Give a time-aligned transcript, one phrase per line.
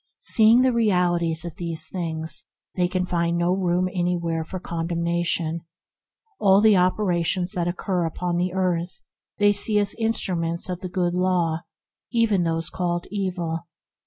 [0.21, 5.59] Seeing the realities of things, they can find no room anywhere for con demnation.
[6.39, 9.03] All the operations that obtain upon the earth
[9.37, 11.61] they see as instruments of AT REST IN THE KINGDOM 75 the Good Law,
[12.11, 13.67] even those called evil.